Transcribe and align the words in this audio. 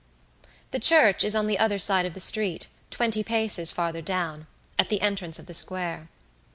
The 0.71 0.79
Church 0.79 1.23
is 1.23 1.35
on 1.35 1.45
the 1.45 1.59
other 1.59 1.77
side 1.77 2.07
of 2.07 2.15
the 2.15 2.19
street, 2.19 2.65
twenty 2.89 3.23
paces 3.23 3.71
farther 3.71 4.01
down, 4.01 4.47
at 4.79 4.89
the 4.89 4.99
entrance 4.99 5.37
of 5.37 5.45
the 5.45 5.53
square. 5.53 6.09